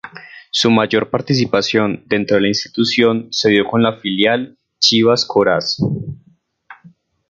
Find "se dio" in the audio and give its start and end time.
3.29-3.67